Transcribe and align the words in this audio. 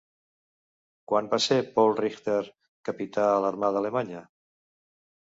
Quan 1.09 1.27
va 1.33 1.37
ser 1.47 1.57
Paul 1.75 1.91
Richter 1.99 2.37
capità 2.89 3.27
a 3.33 3.35
l'armada 3.43 3.79
alemanya? 3.83 4.23